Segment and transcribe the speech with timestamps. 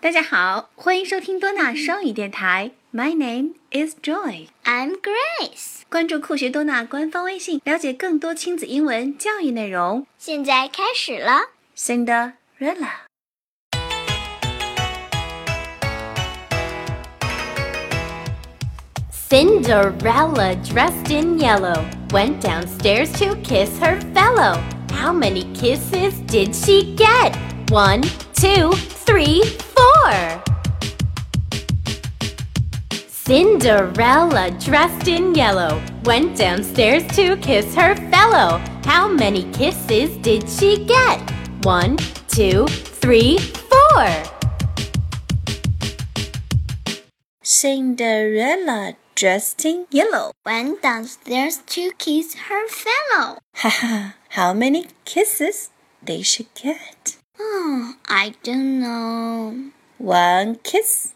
[0.00, 2.72] 大家好，欢迎收听多纳双语电台。
[2.92, 4.48] My name is Joy.
[4.64, 5.82] I'm Grace.
[5.88, 10.06] 关注酷学多纳官方微信，了解更多亲子英文教育内容。
[10.18, 11.50] 现在开始了。
[11.76, 13.04] Cinderella.
[19.28, 24.60] Cinderella, dressed in yellow, went downstairs to kiss her fellow.
[24.92, 27.34] How many kisses did she get?
[27.70, 28.02] One,
[28.34, 28.72] two,
[29.04, 29.37] three,
[33.39, 38.57] Cinderella, dressed in yellow, went downstairs to kiss her fellow.
[38.83, 41.21] How many kisses did she get?
[41.63, 41.95] One,
[42.27, 44.07] two, three, four.
[47.41, 50.31] Cinderella dressed in yellow.
[50.45, 53.37] Went downstairs to kiss her fellow.
[53.55, 55.69] Haha, how many kisses
[56.03, 57.15] did she get?
[57.39, 59.71] Oh, I don't know.
[59.97, 61.13] One kiss,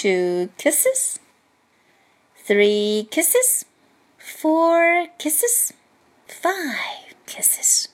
[0.00, 1.18] two kisses,
[2.46, 3.64] three kisses,
[4.18, 5.72] four kisses,
[6.28, 7.86] five kisses.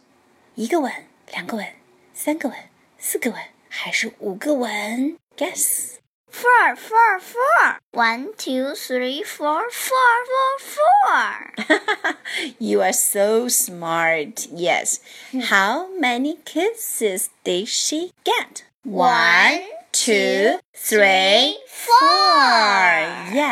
[0.55, 0.93] 一个吻，
[1.33, 1.67] 两个吻，
[2.15, 2.57] 三个吻，
[2.99, 5.17] 四个吻，还是五个吻？
[5.37, 5.99] Guess.
[6.31, 7.77] Four, four, four.
[7.93, 12.17] One, two, three, four, four, four, four.
[12.59, 14.47] you are so smart.
[14.51, 15.01] Yes.
[15.51, 18.65] How many kisses did she get?
[18.83, 19.61] One,
[19.93, 21.66] two, three, four.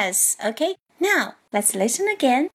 [0.05, 0.37] Yes.
[0.45, 0.75] Okay.
[0.99, 2.49] Now let's listen again.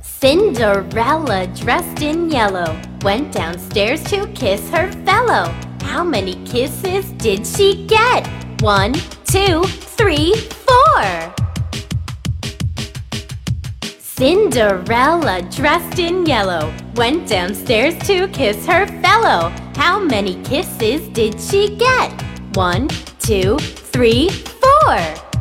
[0.00, 5.52] Cinderella, dressed in yellow, went downstairs to kiss her fellow.
[5.82, 8.26] How many kisses did she get?
[8.62, 8.94] One,
[9.26, 9.62] two,
[9.98, 10.32] three,
[10.64, 11.34] four.
[14.00, 19.52] Cinderella, dressed in yellow, went downstairs to kiss her fellow.
[19.74, 22.10] How many kisses did she get?
[22.54, 22.88] One,
[23.18, 25.31] two, three, four.